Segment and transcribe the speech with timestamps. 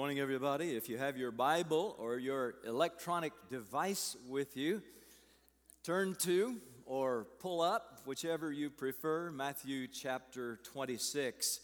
[0.00, 0.70] morning, everybody.
[0.74, 4.82] If you have your Bible or your electronic device with you,
[5.84, 11.60] turn to or pull up, whichever you prefer, Matthew chapter 26.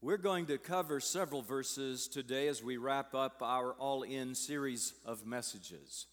[0.00, 4.94] We're going to cover several verses today as we wrap up our All In series
[5.04, 6.06] of messages.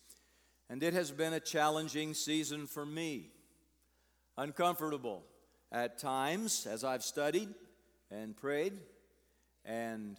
[0.71, 3.29] And it has been a challenging season for me,
[4.35, 5.23] uncomfortable
[5.71, 7.49] at times as I've studied
[8.09, 8.73] and prayed
[9.63, 10.17] and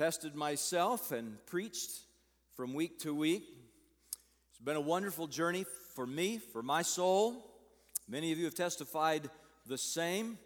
[0.00, 1.90] tested myself and preached
[2.54, 3.42] from week to week.
[4.48, 7.44] It's been a wonderful journey for me, for my soul.
[8.08, 9.28] Many of you have testified
[9.66, 10.38] the same.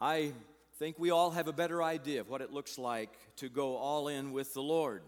[0.00, 0.34] I
[0.78, 4.06] think we all have a better idea of what it looks like to go all
[4.06, 5.02] in with the Lord,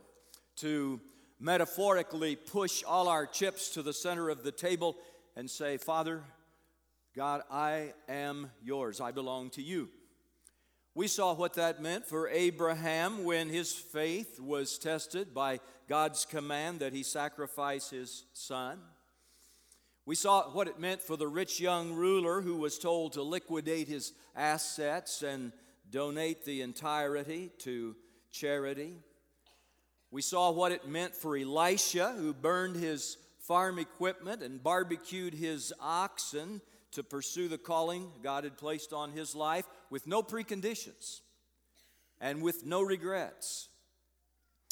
[0.56, 1.00] to
[1.39, 4.97] metaphorically push all our chips to the center of the table
[5.37, 6.25] and say, Father,
[7.15, 9.00] God, I am yours.
[9.00, 9.89] I belong to you.
[10.95, 16.81] We saw what that meant for Abraham when his faith was tested by God's command
[16.81, 18.79] that he sacrifice his son.
[20.05, 23.89] We saw what it meant for the rich young ruler who was told to liquidate
[23.89, 25.53] his assets and
[25.89, 27.97] donate the entirety to
[28.31, 28.99] charity.
[30.11, 35.73] We saw what it meant for Elisha, who burned his farm equipment and barbecued his
[35.81, 36.61] oxen
[36.93, 41.21] to pursue the calling God had placed on his life with no preconditions
[42.21, 43.69] and with no regrets.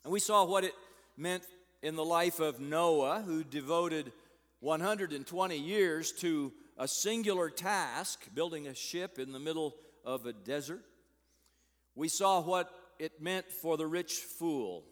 [0.04, 0.74] And we saw what it
[1.16, 1.42] meant
[1.82, 4.12] in the life of Noah, who devoted
[4.60, 9.74] 120 years to a singular task, building a ship in the middle
[10.04, 10.82] of a desert.
[11.94, 14.84] We saw what it meant for the rich fool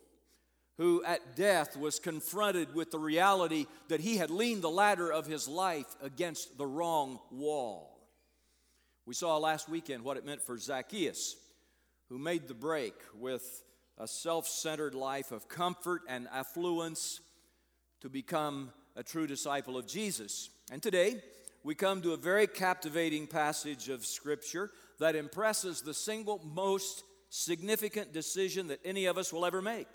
[0.79, 5.27] who at death was confronted with the reality that he had leaned the ladder of
[5.27, 7.99] his life against the wrong wall.
[9.05, 11.37] We saw last weekend what it meant for Zacchaeus,
[12.09, 13.65] who made the break with
[13.99, 17.21] a self centered life of comfort and affluence
[18.01, 20.51] to become a true disciple of Jesus.
[20.71, 21.21] And today,
[21.65, 28.13] we come to a very captivating passage of Scripture that impresses the single most significant
[28.13, 29.89] decision that any of us will ever make.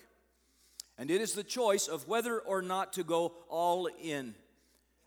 [0.98, 4.36] And it is the choice of whether or not to go all in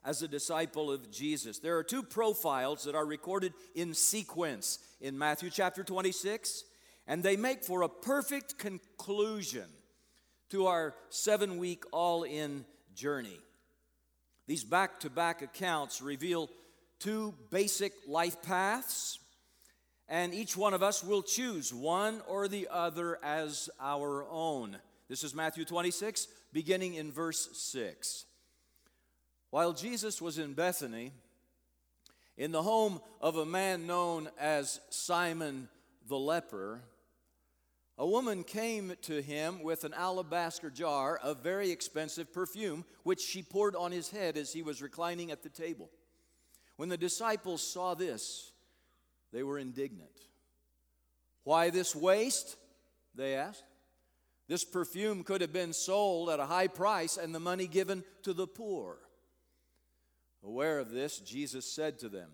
[0.04, 1.58] as a disciple of Jesus.
[1.58, 6.64] There are two profiles that are recorded in sequence in Matthew chapter 26,
[7.06, 9.66] and they make for a perfect conclusion
[10.50, 12.64] to our seven week all in
[12.94, 13.38] journey.
[14.46, 16.48] These back to back accounts reveal
[17.00, 19.18] two basic life paths,
[20.08, 24.76] and each one of us will choose one or the other as our own.
[25.08, 28.24] This is Matthew 26, beginning in verse 6.
[29.50, 31.12] While Jesus was in Bethany,
[32.36, 35.68] in the home of a man known as Simon
[36.08, 36.82] the leper,
[37.96, 43.42] a woman came to him with an alabaster jar of very expensive perfume, which she
[43.44, 45.88] poured on his head as he was reclining at the table.
[46.76, 48.50] When the disciples saw this,
[49.32, 50.10] they were indignant.
[51.44, 52.56] Why this waste?
[53.14, 53.62] They asked.
[54.48, 58.32] This perfume could have been sold at a high price and the money given to
[58.32, 58.98] the poor.
[60.44, 62.30] Aware of this, Jesus said to them,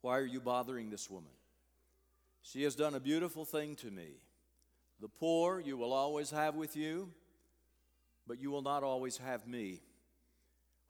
[0.00, 1.32] Why are you bothering this woman?
[2.40, 4.22] She has done a beautiful thing to me.
[5.00, 7.12] The poor you will always have with you,
[8.26, 9.82] but you will not always have me.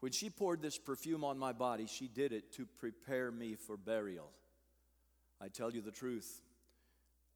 [0.00, 3.76] When she poured this perfume on my body, she did it to prepare me for
[3.76, 4.30] burial.
[5.40, 6.40] I tell you the truth.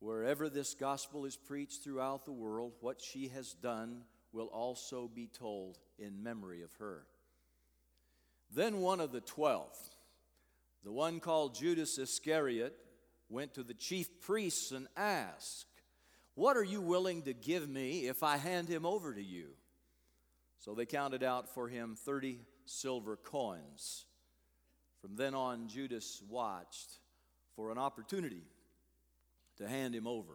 [0.03, 4.03] Wherever this gospel is preached throughout the world, what she has done
[4.33, 7.07] will also be told in memory of her.
[8.53, 9.77] Then one of the twelve,
[10.83, 12.75] the one called Judas Iscariot,
[13.29, 15.67] went to the chief priests and asked,
[16.35, 19.51] What are you willing to give me if I hand him over to you?
[20.59, 24.07] So they counted out for him 30 silver coins.
[25.01, 26.99] From then on, Judas watched
[27.55, 28.43] for an opportunity
[29.59, 30.33] to hand him over.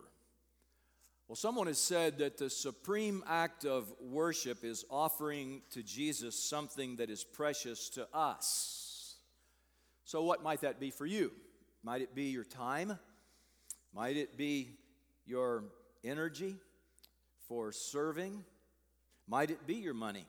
[1.28, 6.96] Well, someone has said that the supreme act of worship is offering to Jesus something
[6.98, 9.18] that is precious to us.
[10.06, 11.34] So, what might that be for you?
[11.84, 12.98] Might it be your time?
[13.94, 14.78] Might it be
[15.25, 15.66] your
[16.04, 16.56] energy
[17.50, 18.46] for serving?
[19.28, 20.25] Might it be your money?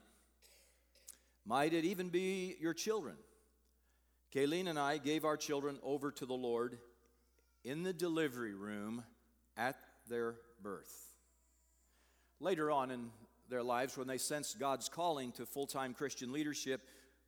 [1.46, 3.14] Might it even be your children?
[4.34, 6.79] Kayleen and I gave our children over to the Lord
[7.69, 9.05] in the delivery room
[9.56, 9.76] at
[10.09, 11.12] their birth.
[12.41, 13.11] Later on in
[13.50, 16.81] their lives, when they sensed God's calling to full time Christian leadership,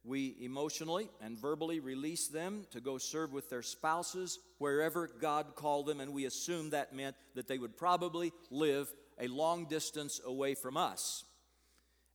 [0.02, 5.84] we emotionally and verbally release them to go serve with their spouses wherever God called
[5.84, 8.90] them, and we assumed that meant that they would probably live
[9.20, 11.24] a long distance away from us.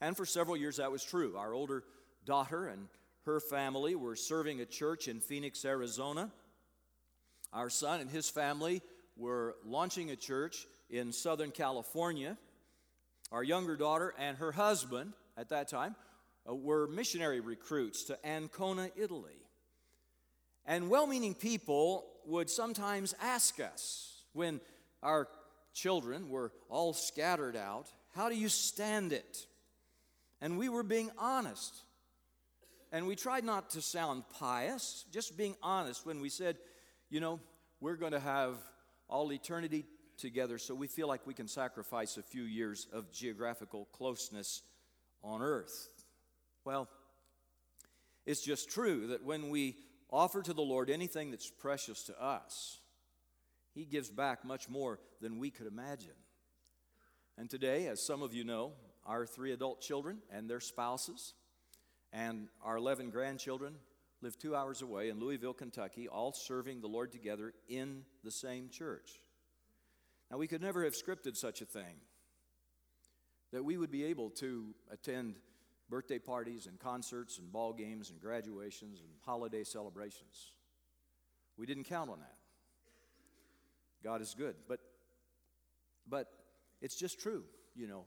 [0.01, 1.37] And for several years that was true.
[1.37, 1.83] Our older
[2.25, 2.87] daughter and
[3.25, 6.31] her family were serving a church in Phoenix, Arizona.
[7.55, 8.81] Our son and his family
[9.15, 12.37] were launching a church in Southern California.
[13.31, 15.95] Our younger daughter and her husband at that time
[16.47, 19.39] uh, were missionary recruits to Ancona, Italy.
[20.65, 24.59] And well meaning people would sometimes ask us when
[25.01, 25.29] our
[25.73, 29.45] children were all scattered out, How do you stand it?
[30.41, 31.73] And we were being honest.
[32.91, 36.57] And we tried not to sound pious, just being honest when we said,
[37.09, 37.39] You know,
[37.81, 38.55] we're going to have
[39.07, 39.85] all eternity
[40.17, 44.63] together, so we feel like we can sacrifice a few years of geographical closeness
[45.23, 45.89] on earth.
[46.63, 46.87] Well,
[48.25, 49.75] it's just true that when we
[50.09, 52.79] offer to the Lord anything that's precious to us,
[53.75, 56.15] He gives back much more than we could imagine.
[57.37, 58.71] And today, as some of you know,
[59.05, 61.35] our three adult children and their spouses
[62.11, 63.75] and our 11 grandchildren
[64.25, 68.69] live two hours away in Louisville, Kentucky, all serving the Lord together in the same
[68.69, 69.19] church.
[70.31, 71.97] Now, we could never have scripted such a thing
[73.51, 75.35] that we would be able to attend
[75.91, 80.53] birthday parties and concerts and ball games and graduations and holiday celebrations.
[81.55, 82.35] We didn't count on that.
[84.03, 84.79] God is good, but
[86.09, 86.29] but
[86.81, 87.43] it's just true,
[87.75, 88.05] you know.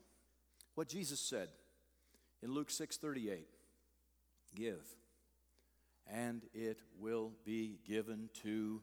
[0.75, 1.49] What Jesus said
[2.43, 3.47] in Luke 6:38,
[4.57, 4.85] give
[6.11, 8.81] and it will be given to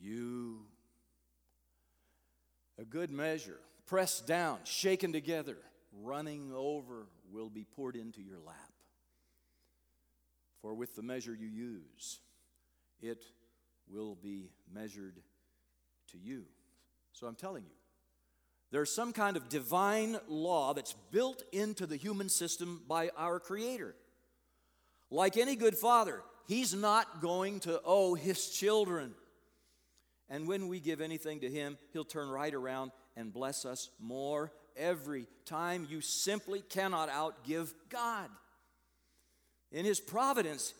[0.00, 0.60] you.
[2.78, 5.56] A good measure, pressed down, shaken together,
[6.02, 8.56] running over, will be poured into your lap.
[10.60, 12.20] For with the measure you use,
[13.00, 13.24] it
[13.88, 15.20] will be measured
[16.10, 16.44] to you.
[17.12, 17.70] So I'm telling you,
[18.70, 23.94] there's some kind of divine law that's built into the human system by our Creator.
[25.10, 29.14] Like any good father, He's not going to owe His children.
[30.28, 34.52] And when we give anything to Him, He'll turn right around and bless us more
[34.76, 35.86] every time.
[35.88, 38.28] You simply cannot outgive God.
[39.72, 40.74] In His providence,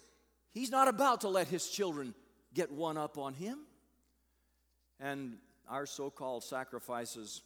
[0.53, 2.15] He's not about to let His children
[2.55, 3.59] get one up on Him.
[5.01, 5.39] And
[5.69, 7.43] our so called sacrifices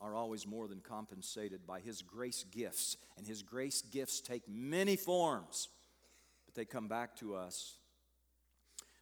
[0.00, 2.96] are always more than compensated by His grace gifts.
[3.16, 5.68] And His grace gifts take many forms,
[6.50, 7.76] but they come back to us.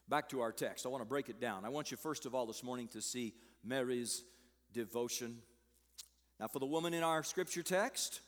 [0.06, 0.85] Back to our text.
[0.85, 1.65] I want to break it down.
[1.65, 3.33] I want you, first of all, this morning to see
[3.65, 4.23] Mary's
[4.75, 5.39] devotion.
[6.39, 8.21] Now, for the woman in our scripture text,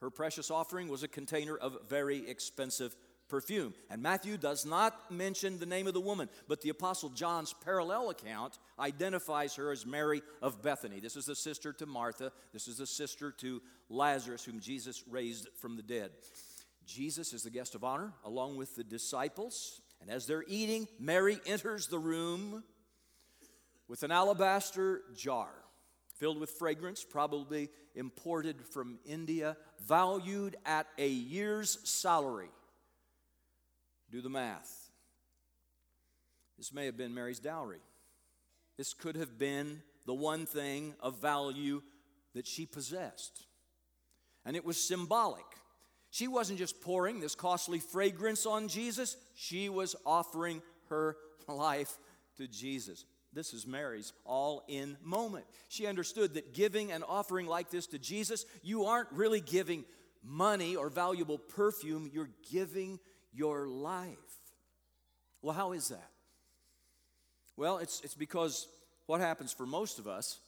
[0.00, 2.94] her precious offering was a container of very expensive
[3.28, 3.74] perfume.
[3.90, 8.10] And Matthew does not mention the name of the woman, but the Apostle John's parallel
[8.10, 11.00] account identifies her as Mary of Bethany.
[11.00, 15.48] This is the sister to Martha, this is the sister to Lazarus, whom Jesus raised
[15.60, 16.12] from the dead.
[16.90, 19.80] Jesus is the guest of honor along with the disciples.
[20.00, 22.64] And as they're eating, Mary enters the room
[23.86, 25.48] with an alabaster jar
[26.16, 29.56] filled with fragrance, probably imported from India,
[29.86, 32.50] valued at a year's salary.
[34.10, 34.90] Do the math.
[36.58, 37.80] This may have been Mary's dowry.
[38.76, 41.82] This could have been the one thing of value
[42.34, 43.46] that she possessed.
[44.44, 45.44] And it was symbolic.
[46.10, 51.96] She wasn't just pouring this costly fragrance on Jesus, she was offering her life
[52.36, 53.04] to Jesus.
[53.32, 55.44] This is Mary's all in moment.
[55.68, 59.84] She understood that giving an offering like this to Jesus, you aren't really giving
[60.22, 62.98] money or valuable perfume, you're giving
[63.32, 64.16] your life.
[65.42, 66.10] Well, how is that?
[67.56, 68.66] Well, it's, it's because
[69.06, 70.40] what happens for most of us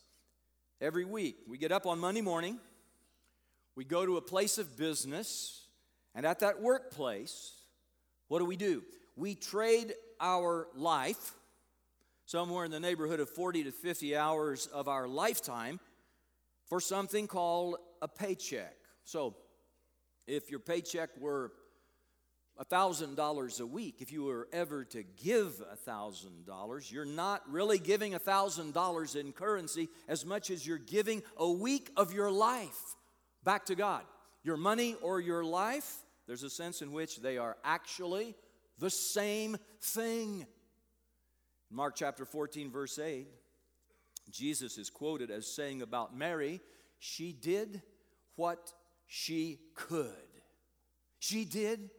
[0.81, 2.59] every week, we get up on Monday morning,
[3.74, 5.66] we go to a place of business,
[6.14, 7.52] and at that workplace,
[8.28, 8.82] what do we do?
[9.16, 11.32] We trade our life,
[12.26, 15.80] somewhere in the neighborhood of 40 to 50 hours of our lifetime,
[16.66, 18.76] for something called a paycheck.
[19.04, 19.36] So,
[20.26, 21.52] if your paycheck were
[22.70, 29.16] $1,000 a week, if you were ever to give $1,000, you're not really giving $1,000
[29.16, 32.96] in currency as much as you're giving a week of your life
[33.44, 34.02] back to God.
[34.44, 38.34] Your money or your life, there's a sense in which they are actually
[38.78, 40.46] the same thing.
[41.70, 43.26] Mark chapter 14, verse 8,
[44.30, 46.61] Jesus is quoted as saying about Mary,
[46.99, 47.82] she did
[48.37, 48.72] what
[49.06, 50.06] she could.
[51.18, 51.90] She did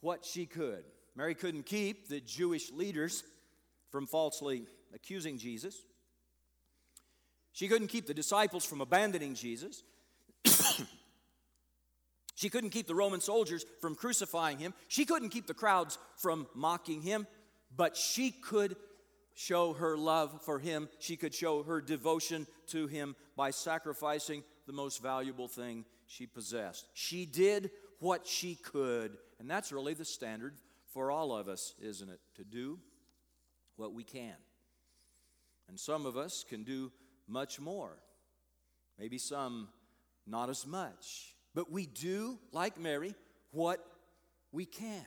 [0.00, 0.84] what she could.
[1.16, 3.22] Mary couldn't keep the Jewish leaders
[3.90, 5.76] from falsely accusing Jesus.
[7.52, 9.84] She couldn't keep the disciples from abandoning Jesus.
[12.34, 14.74] She couldn't keep the Roman soldiers from crucifying him.
[14.88, 17.26] She couldn't keep the crowds from mocking him,
[17.76, 18.76] but she could
[19.34, 20.88] show her love for him.
[20.98, 26.88] She could show her devotion to him by sacrificing the most valuable thing she possessed.
[26.94, 30.54] She did what she could, and that's really the standard
[30.92, 32.20] for all of us, isn't it?
[32.36, 32.78] To do
[33.76, 34.36] what we can.
[35.68, 36.92] And some of us can do
[37.26, 37.98] much more.
[38.98, 39.68] Maybe some
[40.26, 41.33] not as much.
[41.54, 43.14] But we do, like Mary,
[43.52, 43.84] what
[44.52, 45.06] we can.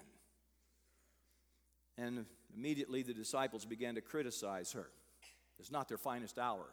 [1.98, 2.26] And
[2.56, 4.90] immediately the disciples began to criticize her.
[5.60, 6.66] It's not their finest hour.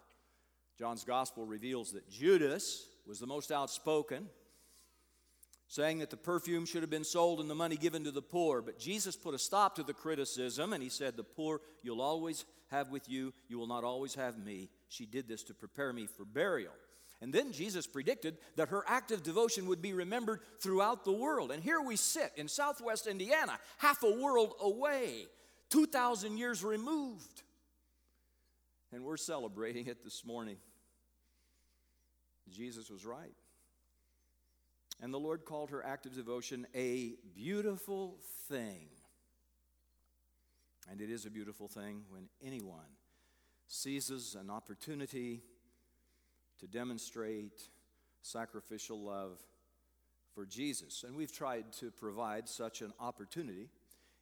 [0.78, 4.28] John's gospel reveals that Judas was the most outspoken,
[5.68, 8.60] saying that the perfume should have been sold and the money given to the poor.
[8.60, 12.44] But Jesus put a stop to the criticism and he said, The poor you'll always
[12.70, 14.68] have with you, you will not always have me.
[14.88, 16.72] She did this to prepare me for burial.
[17.24, 21.52] And then Jesus predicted that her active devotion would be remembered throughout the world.
[21.52, 25.24] And here we sit in southwest Indiana, half a world away,
[25.70, 27.42] 2,000 years removed.
[28.92, 30.58] And we're celebrating it this morning.
[32.50, 33.32] Jesus was right.
[35.00, 38.18] And the Lord called her active devotion a beautiful
[38.50, 38.88] thing.
[40.90, 42.98] And it is a beautiful thing when anyone
[43.66, 45.40] seizes an opportunity
[46.64, 47.68] to demonstrate
[48.22, 49.38] sacrificial love
[50.34, 51.04] for Jesus.
[51.06, 53.68] And we've tried to provide such an opportunity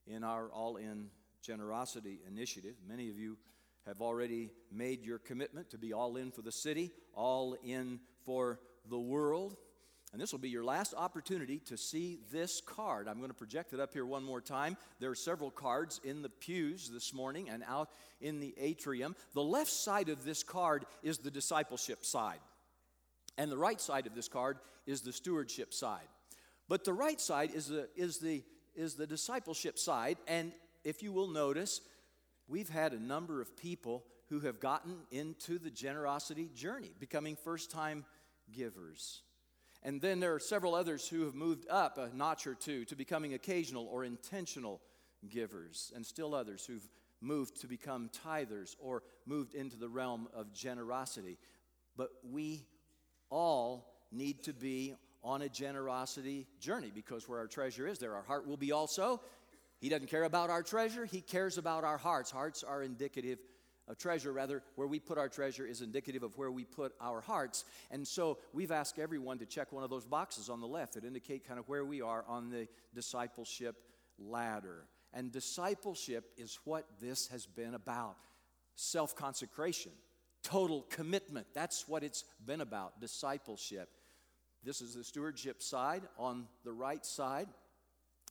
[0.08, 1.06] in our All In
[1.40, 2.74] Generosity initiative.
[2.86, 3.38] Many of you
[3.86, 8.58] have already made your commitment to be all in for the city, all in for
[8.90, 9.56] the world.
[10.12, 13.08] And this will be your last opportunity to see this card.
[13.08, 14.76] I'm going to project it up here one more time.
[15.00, 17.88] There are several cards in the pews this morning and out
[18.20, 19.16] in the atrium.
[19.32, 22.40] The left side of this card is the discipleship side,
[23.38, 26.08] and the right side of this card is the stewardship side.
[26.68, 28.42] But the right side is the, is the,
[28.74, 30.52] is the discipleship side, and
[30.84, 31.80] if you will notice,
[32.48, 37.70] we've had a number of people who have gotten into the generosity journey, becoming first
[37.70, 38.04] time
[38.50, 39.22] givers.
[39.82, 42.96] And then there are several others who have moved up a notch or two to
[42.96, 44.80] becoming occasional or intentional
[45.28, 46.88] givers, and still others who've
[47.20, 51.38] moved to become tithers or moved into the realm of generosity.
[51.96, 52.66] But we
[53.30, 58.22] all need to be on a generosity journey because where our treasure is, there our
[58.22, 59.20] heart will be also.
[59.80, 62.30] He doesn't care about our treasure, He cares about our hearts.
[62.30, 63.38] Hearts are indicative
[63.88, 67.20] of treasure, rather, where we put our treasure is indicative of where we put our
[67.20, 67.64] hearts.
[67.90, 71.04] And so we've asked everyone to check one of those boxes on the left that
[71.04, 73.76] indicate kind of where we are on the discipleship
[74.18, 74.86] ladder.
[75.12, 78.16] And discipleship is what this has been about
[78.76, 79.92] self consecration,
[80.42, 81.46] total commitment.
[81.52, 83.88] That's what it's been about discipleship.
[84.64, 86.02] This is the stewardship side.
[86.18, 87.48] On the right side,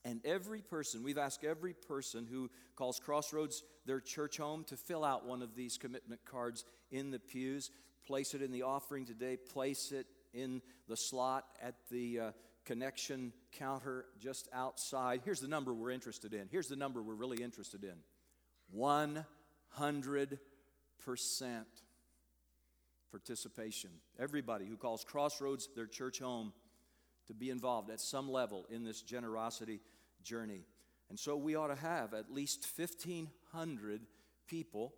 [0.03, 5.03] and every person, we've asked every person who calls Crossroads their church home to fill
[5.03, 7.69] out one of these commitment cards in the pews.
[8.07, 12.31] Place it in the offering today, place it in the slot at the uh,
[12.65, 15.21] connection counter just outside.
[15.23, 16.47] Here's the number we're interested in.
[16.51, 17.95] Here's the number we're really interested in
[18.75, 20.37] 100%
[23.11, 23.89] participation.
[24.19, 26.53] Everybody who calls Crossroads their church home
[27.27, 29.79] to be involved at some level in this generosity
[30.23, 30.65] journey.
[31.09, 34.01] And so we ought to have at least 1,500
[34.47, 34.93] people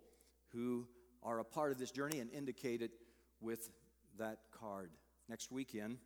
[0.52, 0.86] who
[1.22, 2.92] are a part of this journey and indicate it
[3.40, 3.70] with
[4.18, 4.90] that card.
[5.28, 5.98] Next weekend,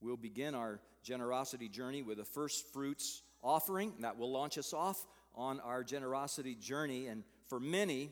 [0.00, 5.06] we'll begin our generosity journey with a first fruits offering that will launch us off
[5.34, 7.06] on our generosity journey.
[7.06, 8.10] And for many,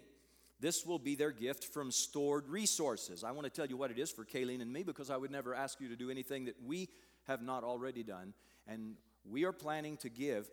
[0.61, 3.23] this will be their gift from stored resources.
[3.23, 5.31] I want to tell you what it is for Kayleen and me because I would
[5.31, 6.89] never ask you to do anything that we
[7.25, 8.33] have not already done.
[8.67, 8.97] And
[9.31, 10.51] we are planning to give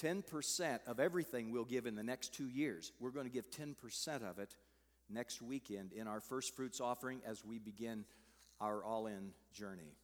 [0.00, 2.92] 10% of everything we'll give in the next two years.
[2.98, 4.56] We're going to give 10% of it
[5.10, 8.04] next weekend in our first fruits offering as we begin
[8.60, 9.94] our all in journey.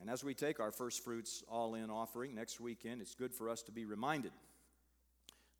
[0.00, 3.48] And as we take our first fruits all in offering next weekend, it's good for
[3.48, 4.32] us to be reminded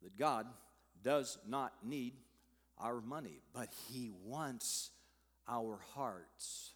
[0.02, 0.46] that God
[1.02, 2.14] does not need
[2.78, 4.90] our money, but He wants
[5.48, 6.72] our hearts.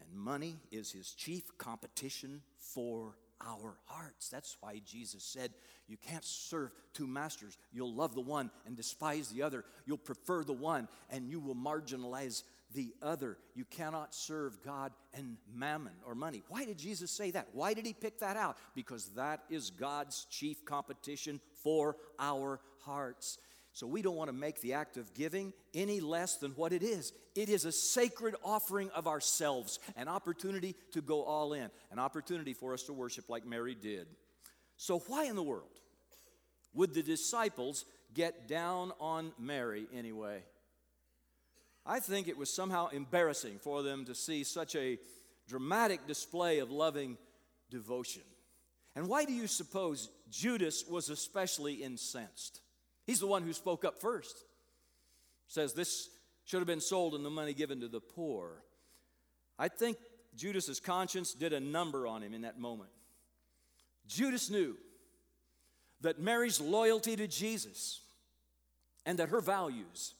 [0.00, 4.28] And money is his chief competition for our hearts.
[4.28, 5.52] That's why Jesus said,
[5.88, 7.56] You can't serve two masters.
[7.72, 9.64] You'll love the one and despise the other.
[9.86, 12.42] You'll prefer the one and you will marginalize
[12.74, 13.38] the other.
[13.54, 16.42] You cannot serve God and mammon or money.
[16.48, 17.48] Why did Jesus say that?
[17.52, 18.58] Why did he pick that out?
[18.74, 23.38] Because that is God's chief competition for our hearts.
[23.78, 26.82] So we don't want to make the act of giving any less than what it
[26.82, 27.12] is.
[27.36, 32.54] It is a sacred offering of ourselves, an opportunity to go all in, an opportunity
[32.54, 34.08] for us to worship like Mary did.
[34.78, 35.78] So, why in the world
[36.74, 40.42] would the disciples get down on Mary anyway?
[41.86, 44.98] I think it was somehow embarrassing for them to see such a
[45.46, 47.16] dramatic display of loving
[47.70, 48.22] devotion.
[48.96, 52.60] And why do you suppose Judas was especially incensed?
[53.08, 54.36] He's the one who spoke up first.
[55.46, 56.10] Says this
[56.44, 58.62] should have been sold and the money given to the poor.
[59.58, 59.96] I think
[60.36, 62.90] Judas's conscience did a number on him in that moment.
[64.06, 64.76] Judas knew
[66.02, 68.02] that Mary's loyalty to Jesus
[69.06, 70.12] and that her values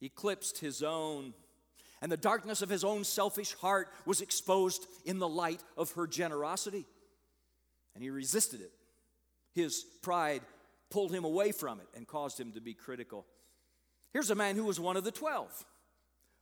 [0.00, 1.34] eclipsed his own,
[2.00, 6.06] and the darkness of his own selfish heart was exposed in the light of her
[6.06, 6.86] generosity.
[7.96, 8.70] And he resisted it.
[9.54, 10.42] His pride
[10.92, 13.26] pulled him away from it and caused him to be critical.
[14.12, 15.64] Here's a man who was one of the 12,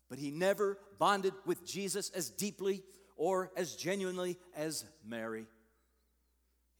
[0.09, 2.83] but he never bonded with Jesus as deeply
[3.17, 5.47] or as genuinely as Mary.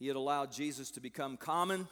[0.01, 1.87] He had allowed Jesus to become common.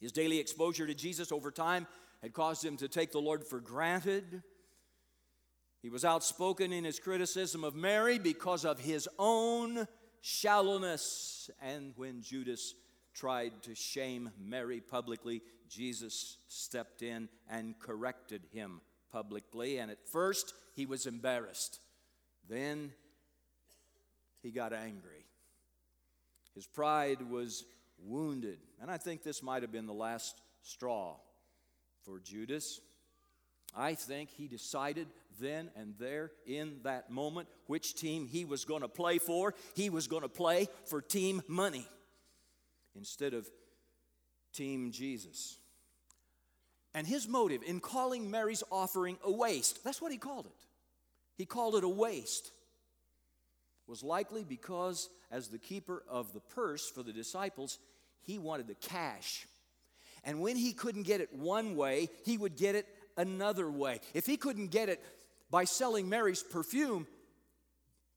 [0.00, 1.86] His daily exposure to Jesus over time
[2.22, 4.42] had caused him to take the Lord for granted.
[5.82, 9.86] He was outspoken in his criticism of Mary because of his own
[10.22, 11.50] shallowness.
[11.60, 12.74] And when Judas
[13.14, 18.80] tried to shame Mary publicly, Jesus stepped in and corrected him
[19.10, 19.78] publicly.
[19.78, 21.80] And at first, he was embarrassed.
[22.48, 22.92] Then
[24.42, 25.24] he got angry.
[26.54, 27.64] His pride was
[27.98, 28.58] wounded.
[28.80, 31.16] And I think this might have been the last straw
[32.04, 32.80] for Judas.
[33.76, 35.08] I think he decided
[35.40, 39.54] then and there in that moment which team he was going to play for.
[39.74, 41.88] He was going to play for team money
[42.96, 43.48] instead of
[44.52, 45.58] Team Jesus.
[46.94, 50.52] And his motive in calling Mary's offering a waste, that's what he called it.
[51.36, 52.52] He called it a waste,
[53.88, 57.78] was likely because, as the keeper of the purse for the disciples,
[58.22, 59.46] he wanted the cash.
[60.22, 64.00] And when he couldn't get it one way, he would get it another way.
[64.14, 65.02] If he couldn't get it
[65.50, 67.06] by selling Mary's perfume,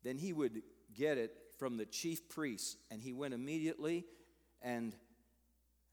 [0.04, 0.62] then he would
[0.96, 2.78] get it from the chief priests.
[2.92, 4.06] And he went immediately
[4.62, 4.96] and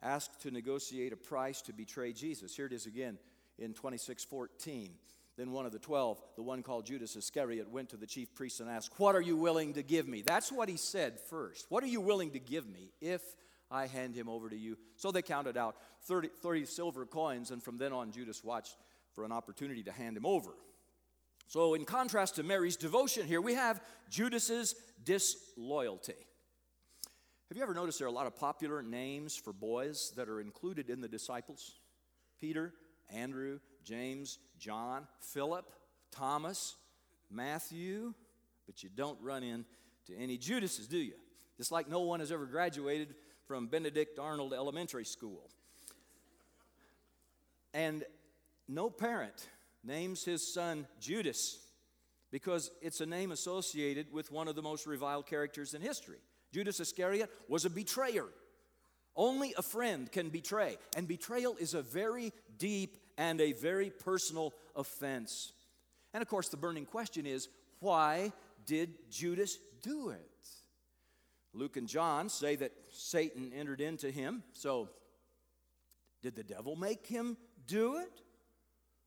[0.02, 2.54] asked to negotiate a price to betray Jesus.
[2.54, 3.18] Here it is again
[3.58, 4.98] in 26:14.
[5.36, 8.60] Then one of the 12, the one called Judas Iscariot, went to the chief priests
[8.60, 11.70] and asked, "What are you willing to give me?" That's what he said first.
[11.70, 13.34] "What are you willing to give me if
[13.70, 17.62] I hand him over to you?" So they counted out 30, 30 silver coins and
[17.62, 18.76] from then on Judas watched
[19.12, 20.54] for an opportunity to hand him over.
[21.46, 26.26] So in contrast to Mary's devotion here, we have Judas's disloyalty.
[27.54, 30.40] Have you ever noticed there are a lot of popular names for boys that are
[30.40, 31.78] included in the disciples?
[32.40, 32.72] Peter,
[33.10, 35.64] Andrew, James, John, Philip,
[36.10, 36.74] Thomas,
[37.30, 38.12] Matthew,
[38.66, 39.64] but you don't run into
[40.18, 41.12] any Judases, do you?
[41.56, 43.14] Just like no one has ever graduated
[43.46, 45.48] from Benedict Arnold Elementary School.
[47.72, 48.02] And
[48.66, 49.48] no parent
[49.84, 51.60] names his son Judas
[52.32, 56.18] because it's a name associated with one of the most reviled characters in history.
[56.54, 58.26] Judas Iscariot was a betrayer.
[59.16, 64.54] Only a friend can betray, and betrayal is a very deep and a very personal
[64.76, 65.52] offense.
[66.12, 67.48] And of course, the burning question is
[67.80, 68.32] why
[68.66, 70.48] did Judas do it?
[71.52, 74.44] Luke and John say that Satan entered into him.
[74.52, 74.90] So,
[76.22, 77.36] did the devil make him
[77.66, 78.20] do it?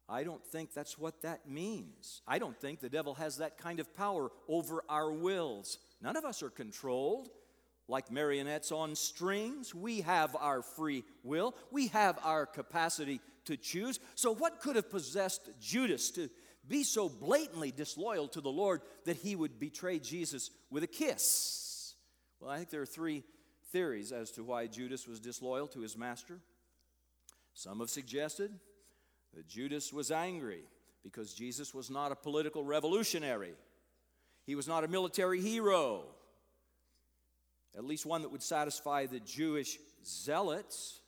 [0.10, 2.22] I don't think that's what that means.
[2.28, 5.78] I don't think the devil has that kind of power over our wills.
[6.02, 7.30] None of us are controlled
[7.90, 9.74] like marionettes on strings.
[9.74, 14.00] We have our free will, we have our capacity to choose.
[14.16, 16.30] So, what could have possessed Judas to
[16.68, 21.96] be so blatantly disloyal to the Lord that he would betray Jesus with a kiss?
[22.40, 23.24] Well, I think there are three
[23.72, 26.40] theories as to why Judas was disloyal to his master.
[27.54, 28.52] Some have suggested
[29.38, 30.64] that Judas was angry
[31.04, 33.54] because Jesus was not a political revolutionary.
[34.46, 36.04] He was not a military hero
[37.78, 41.00] at least one that would satisfy the Jewish zealots.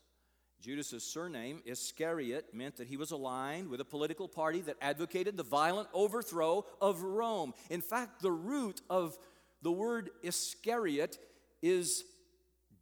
[0.62, 5.44] Judas's surname, Iscariot, meant that he was aligned with a political party that advocated the
[5.44, 7.54] violent overthrow of Rome.
[7.70, 9.18] In fact, the root of
[9.62, 11.18] the word Iscariot
[11.62, 12.04] is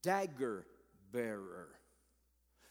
[0.03, 0.65] dagger
[1.11, 1.69] bearer.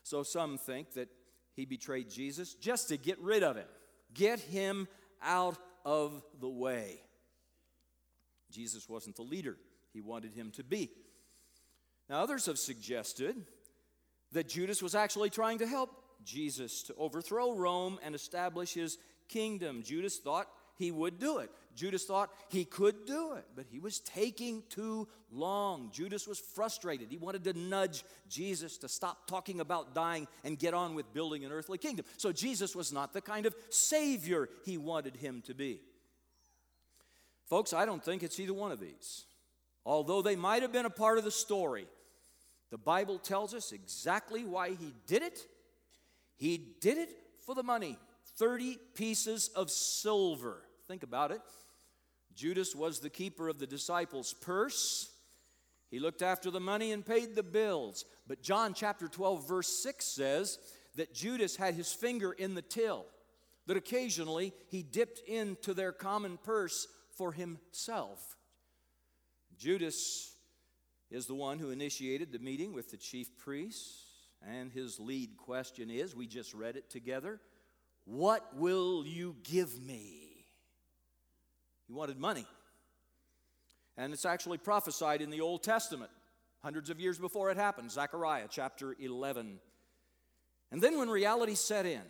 [0.03, 1.09] So some think that
[1.57, 3.67] he betrayed Jesus just to get rid of him,
[4.15, 4.87] get him
[5.23, 7.01] out of the way.
[8.51, 9.57] Jesus wasn't the leader
[9.93, 10.91] he wanted him to be.
[12.09, 13.35] Now, others have suggested
[14.33, 15.91] that Judas was actually trying to help
[16.25, 19.83] Jesus to overthrow Rome and establish his kingdom.
[19.83, 20.47] Judas thought
[20.79, 21.51] he would do it.
[21.77, 25.91] Judas thought he could do it, but he was taking too long.
[25.93, 27.09] Judas was frustrated.
[27.11, 31.45] He wanted to nudge Jesus to stop talking about dying and get on with building
[31.45, 32.07] an earthly kingdom.
[32.17, 35.81] So Jesus was not the kind of savior he wanted him to be.
[37.49, 39.27] Folks, I don't think it's either one of these.
[39.85, 41.87] Although they might have been a part of the story,
[42.71, 45.47] the Bible tells us exactly why he did it.
[46.37, 47.11] He did it
[47.45, 47.99] for the money
[48.37, 50.63] 30 pieces of silver.
[50.89, 51.41] Think about it.
[52.37, 55.11] Judas was the keeper of the disciples' purse.
[55.91, 58.05] He looked after the money and paid the bills.
[58.27, 60.59] But John chapter 12, verse 6 says
[60.97, 63.07] that Judas had his finger in the till,
[63.67, 68.37] that occasionally he dipped into their common purse for himself.
[69.57, 70.35] Judas
[71.11, 74.05] is the one who initiated the meeting with the chief priests,
[74.47, 77.41] and his lead question is we just read it together
[78.05, 80.26] What will you give me?
[81.87, 82.47] He wanted money.
[83.97, 86.11] And it's actually prophesied in the Old Testament,
[86.63, 89.59] hundreds of years before it happened, Zechariah chapter 11.
[90.71, 92.03] And then when reality set in,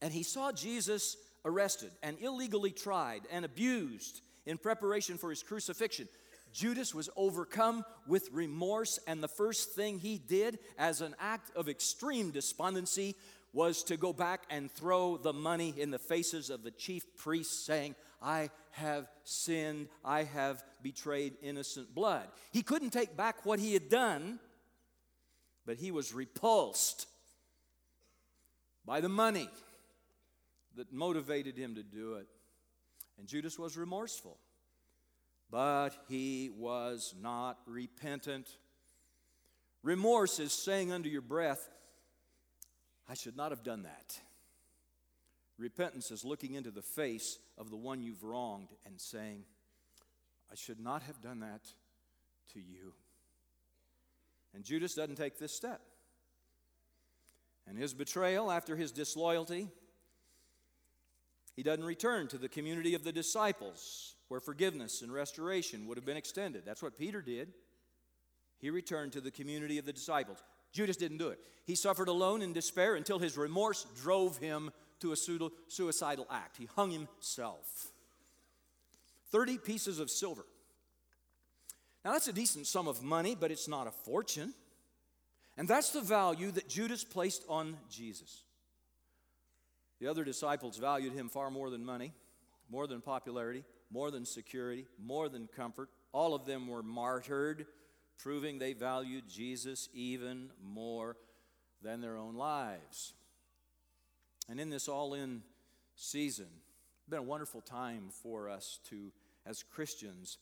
[0.00, 6.08] and he saw Jesus arrested and illegally tried and abused in preparation for his crucifixion,
[6.52, 11.68] Judas was overcome with remorse, and the first thing he did as an act of
[11.68, 13.14] extreme despondency
[13.52, 17.64] was to go back and throw the money in the faces of the chief priests,
[17.66, 22.28] saying, I have sinned, I have betrayed innocent blood.
[22.50, 24.40] He couldn't take back what he had done,
[25.66, 27.06] but he was repulsed
[28.84, 29.48] by the money
[30.76, 32.26] that motivated him to do it.
[33.18, 34.38] And Judas was remorseful,
[35.50, 38.48] but he was not repentant.
[39.82, 41.68] Remorse is saying under your breath,
[43.08, 44.20] I should not have done that.
[45.58, 49.42] Repentance is looking into the face of the one you've wronged and saying,
[50.50, 51.62] I should not have done that
[52.52, 52.94] to you.
[54.54, 55.80] And Judas doesn't take this step.
[57.66, 59.68] And his betrayal after his disloyalty,
[61.54, 66.06] he doesn't return to the community of the disciples where forgiveness and restoration would have
[66.06, 66.62] been extended.
[66.64, 67.52] That's what Peter did.
[68.58, 70.38] He returned to the community of the disciples.
[70.72, 71.40] Judas didn't do it.
[71.64, 76.56] He suffered alone in despair until his remorse drove him to a suicidal act.
[76.56, 77.92] He hung himself.
[79.30, 80.44] 30 pieces of silver.
[82.04, 84.54] Now, that's a decent sum of money, but it's not a fortune.
[85.56, 88.44] And that's the value that Judas placed on Jesus.
[90.00, 92.12] The other disciples valued him far more than money,
[92.70, 95.90] more than popularity, more than security, more than comfort.
[96.12, 97.66] All of them were martyred,
[98.18, 101.16] proving they valued Jesus even more
[101.82, 103.14] than their own lives.
[104.48, 105.42] And in this all in
[105.94, 106.46] season,
[106.98, 109.12] it's been a wonderful time for us to,
[109.44, 110.38] as Christians,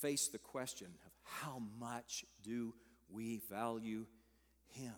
[0.00, 2.74] face the question of how much do
[3.10, 4.06] we value
[4.68, 4.94] Him?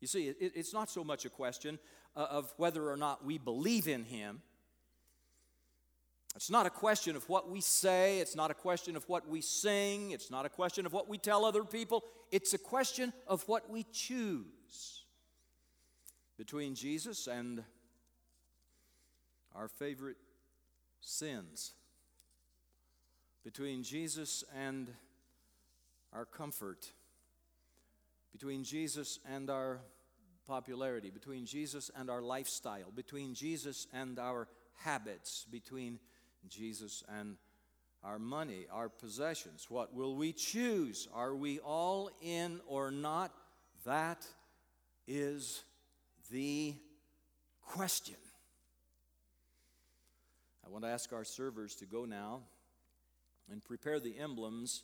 [0.00, 1.78] You see, it, it's not so much a question
[2.16, 4.40] uh, of whether or not we believe in Him.
[6.34, 8.20] It's not a question of what we say.
[8.20, 10.10] It's not a question of what we sing.
[10.10, 12.04] It's not a question of what we tell other people.
[12.30, 15.05] It's a question of what we choose
[16.36, 17.62] between Jesus and
[19.54, 20.16] our favorite
[21.00, 21.72] sins,
[23.44, 24.88] between Jesus and
[26.12, 26.92] our comfort,
[28.32, 29.80] between Jesus and our
[30.46, 35.98] popularity, between Jesus and our lifestyle, between Jesus and our habits, between
[36.48, 37.36] Jesus and
[38.04, 39.66] our money, our possessions.
[39.68, 41.08] What will we choose?
[41.14, 43.32] Are we all in or not?
[43.84, 44.24] That
[45.08, 45.62] is
[46.30, 46.74] the
[47.62, 48.16] question.
[50.64, 52.40] I want to ask our servers to go now
[53.50, 54.82] and prepare the emblems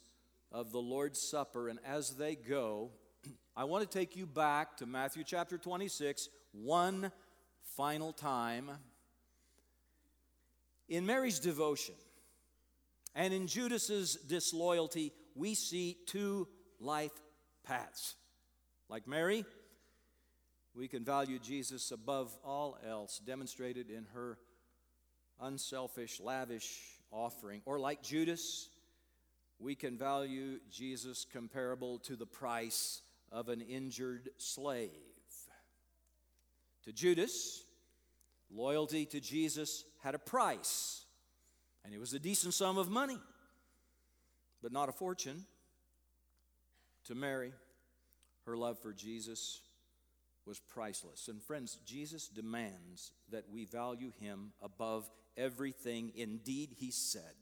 [0.52, 1.68] of the Lord's Supper.
[1.68, 2.90] And as they go,
[3.56, 7.10] I want to take you back to Matthew chapter 26 one
[7.76, 8.70] final time.
[10.88, 11.94] In Mary's devotion
[13.14, 16.46] and in Judas's disloyalty, we see two
[16.78, 17.12] life
[17.64, 18.14] paths.
[18.88, 19.44] Like Mary,
[20.74, 24.38] we can value Jesus above all else, demonstrated in her
[25.40, 26.80] unselfish, lavish
[27.10, 27.60] offering.
[27.66, 28.70] Or like Judas,
[29.58, 34.90] we can value Jesus comparable to the price of an injured slave.
[36.84, 37.62] To Judas,
[38.50, 41.04] loyalty to Jesus had a price,
[41.84, 43.18] and it was a decent sum of money,
[44.62, 45.44] but not a fortune.
[47.06, 47.52] To Mary,
[48.46, 49.60] her love for Jesus
[50.46, 51.28] was priceless.
[51.28, 56.12] And friends, Jesus demands that we value him above everything.
[56.16, 57.34] Indeed, he said,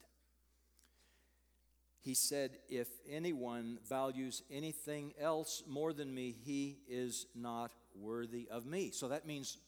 [2.03, 8.65] he said, If anyone values anything else more than me, he is not worthy of
[8.67, 8.91] me.
[8.91, 9.59] So that means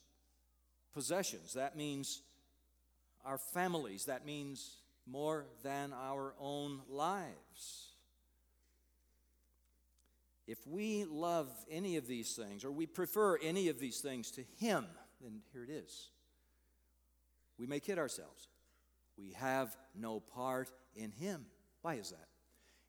[0.94, 2.22] possessions, that means
[3.24, 7.91] our families, that means more than our own lives.
[10.52, 14.44] If we love any of these things, or we prefer any of these things to
[14.58, 14.84] Him,
[15.22, 16.10] then here it is.
[17.58, 18.48] We may kid ourselves.
[19.16, 21.46] We have no part in Him.
[21.80, 22.28] Why is that?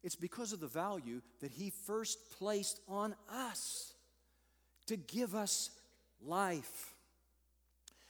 [0.03, 3.93] It's because of the value that He first placed on us
[4.87, 5.69] to give us
[6.21, 6.93] life,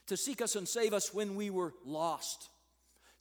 [0.08, 2.48] to seek us and save us when we were lost,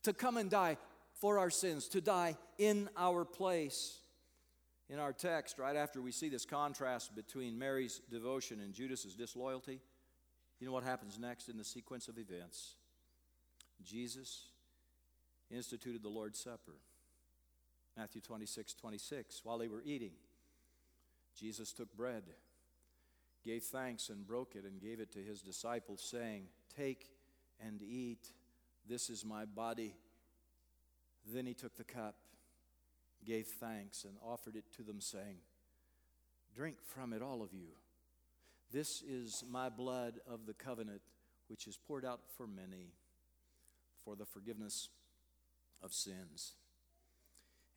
[0.01, 0.77] to come and die
[1.21, 3.99] for our sins, to die in our place.
[4.93, 9.81] In our text, right after we see this contrast between Mary's devotion and Judas's disloyalty,
[10.59, 12.75] you know what happens next in the sequence of events?
[13.81, 14.49] Jesus
[15.49, 16.75] instituted the Lord's Supper.
[17.97, 19.41] Matthew 26, 26.
[19.43, 20.11] While they were eating,
[21.35, 22.25] Jesus took bread,
[23.43, 26.43] gave thanks, and broke it, and gave it to his disciples, saying,
[26.77, 27.07] Take
[27.59, 28.27] and eat.
[28.87, 29.95] This is my body.
[31.33, 32.13] Then he took the cup,
[33.25, 35.37] gave thanks, and offered it to them, saying,
[36.55, 37.69] Drink from it, all of you.
[38.71, 41.01] This is my blood of the covenant,
[41.47, 42.93] which is poured out for many
[44.03, 44.89] for the forgiveness
[45.81, 46.53] of sins.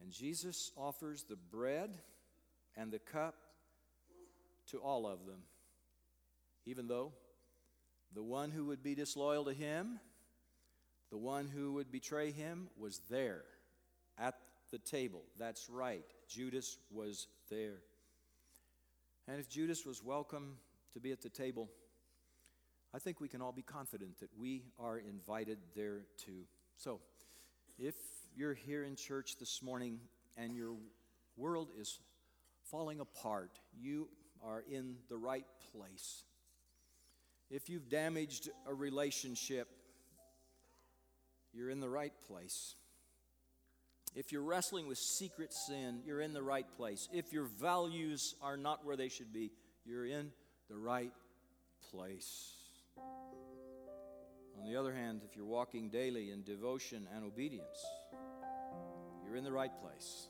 [0.01, 1.97] And Jesus offers the bread
[2.77, 3.35] and the cup
[4.71, 5.43] to all of them,
[6.65, 7.13] even though
[8.15, 10.01] the one who would be disloyal to him,
[11.11, 13.45] the one who would betray him, was there
[14.70, 15.22] the table.
[15.38, 17.81] That's right, Judas was there.
[19.29, 20.57] And if Judas was welcome
[20.92, 21.68] to be at the table,
[22.94, 26.44] I think we can all be confident that we are invited there too.
[26.76, 27.00] So,
[27.79, 27.94] if
[28.35, 30.00] you're here in church this morning
[30.37, 30.74] and your
[31.37, 31.98] world is
[32.70, 34.09] falling apart, you
[34.42, 36.22] are in the right place.
[37.50, 39.68] If you've damaged a relationship,
[41.52, 42.74] you're in the right place.
[44.16, 47.07] If you're wrestling with secret sin, you're in the right place.
[47.12, 49.52] If your values are not where they should be,
[49.85, 50.33] you're in
[50.70, 51.12] the right
[51.90, 52.55] place.
[52.96, 57.85] On the other hand, if you're walking daily in devotion and obedience,
[59.22, 60.29] you're in the right place.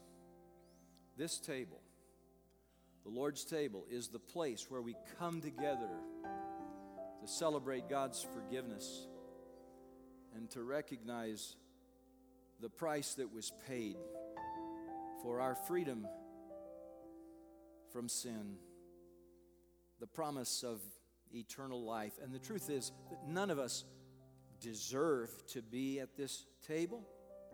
[1.17, 1.81] This table,
[3.05, 5.91] the Lord's table, is the place where we come together
[7.21, 9.07] to celebrate God's forgiveness
[10.35, 11.55] and to recognize
[12.61, 13.97] the price that was paid
[15.23, 16.07] for our freedom
[17.93, 18.57] from sin,
[20.01, 20.81] the promise of
[21.35, 22.13] eternal life.
[22.23, 23.85] And the truth is that none of us
[24.61, 27.07] deserve to be at this table.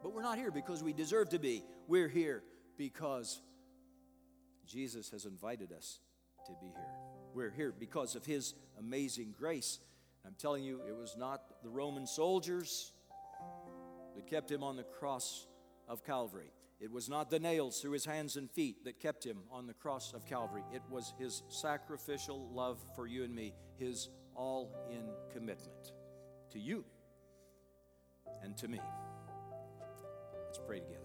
[0.03, 1.63] But we're not here because we deserve to be.
[1.87, 2.43] We're here
[2.77, 3.41] because
[4.67, 6.01] Jesus has invited us
[6.47, 6.91] to be here.
[7.35, 9.79] We're here because of his amazing grace.
[10.27, 12.93] I'm telling you, it was not the Roman soldiers
[14.15, 15.47] that kept him on the cross
[15.89, 16.51] of Calvary.
[16.81, 19.75] It was not the nails through his hands and feet that kept him on the
[19.75, 20.65] cross of Calvary.
[20.75, 25.93] It was his sacrificial love for you and me, his all in commitment
[26.51, 26.85] to you
[28.43, 28.81] and to me.
[30.47, 30.99] Let's pray together.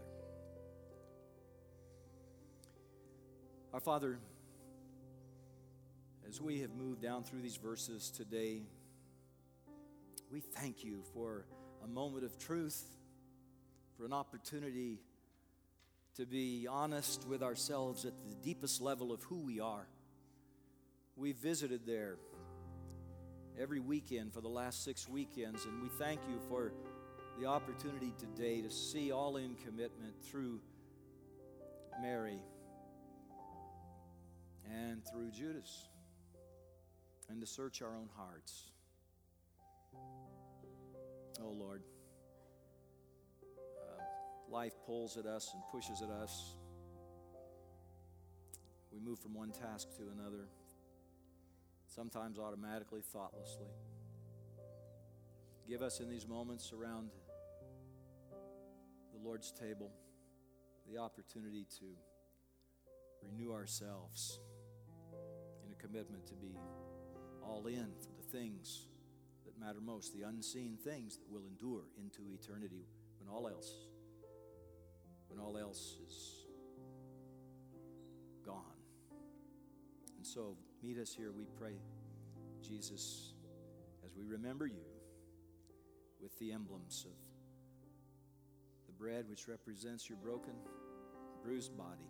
[3.74, 4.18] Our Father,
[6.28, 8.64] as we have moved down through these verses today,
[10.32, 11.46] we thank you for
[11.84, 12.90] a moment of truth,
[13.98, 15.00] for an opportunity
[16.16, 19.88] to be honest with ourselves at the deepest level of who we are.
[21.16, 22.18] We visited there
[23.60, 26.74] every weekend for the last six weekends, and we thank you for
[27.40, 30.60] the opportunity today to see all in commitment through
[32.02, 32.40] Mary
[34.72, 35.88] and through Judas
[37.30, 38.72] and to search our own hearts.
[41.40, 41.84] Oh Lord,
[44.50, 46.56] life pulls at us and pushes at us.
[48.92, 50.48] We move from one task to another,
[51.88, 53.68] sometimes automatically, thoughtlessly.
[55.68, 57.10] Give us in these moments around
[59.14, 59.92] the Lord's table
[60.90, 61.86] the opportunity to
[63.22, 64.40] renew ourselves
[65.66, 66.58] in a commitment to be
[67.44, 68.88] all in for the things
[69.46, 72.86] that matter most, the unseen things that will endure into eternity
[73.20, 73.88] when all else
[75.30, 76.46] when all else is
[78.46, 78.64] gone.
[80.18, 81.76] And so meet us here, we pray,
[82.62, 83.34] Jesus,
[84.06, 84.86] as we remember you
[86.22, 87.18] with the emblems of
[88.88, 90.54] the bread which represents your broken,
[91.44, 92.10] bruised body,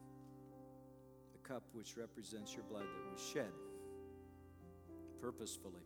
[1.33, 3.51] the cup which represents your blood that was shed
[5.21, 5.81] purposefully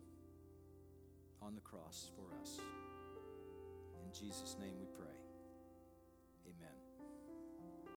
[1.40, 2.60] on the cross for us.
[4.04, 5.16] In Jesus' name we pray.
[6.46, 6.81] Amen.